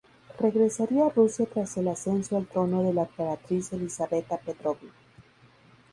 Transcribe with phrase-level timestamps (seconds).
[0.39, 4.89] Regresaría a Rusia tras el ascenso al trono de la emperatriz Elizaveta Petrovna.